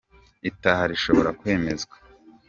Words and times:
itaha 0.49 0.83
rishobora 0.91 1.29
kwemezwa 1.39 1.95